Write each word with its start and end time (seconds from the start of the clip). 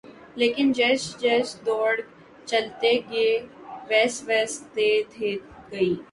لیکن 0.39 0.71
جیس 0.77 1.01
جیس 1.21 1.47
دوڑ 1.65 1.93
گ، 1.97 2.01
چلتے 2.49 2.91
گ 3.09 3.13
ویس 3.89 4.15
ویس 4.27 4.53
ت 4.73 4.75
دھ 5.11 5.19
گئی 5.71 5.93